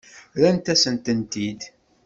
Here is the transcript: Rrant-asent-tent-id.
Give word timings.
Rrant-asent-tent-id. 0.37 1.61